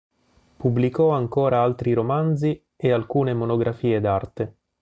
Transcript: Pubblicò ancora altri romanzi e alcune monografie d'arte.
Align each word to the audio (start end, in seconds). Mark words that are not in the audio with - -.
Pubblicò 0.57 1.11
ancora 1.11 1.61
altri 1.61 1.93
romanzi 1.93 2.59
e 2.75 2.91
alcune 2.91 3.35
monografie 3.35 3.99
d'arte. 3.99 4.55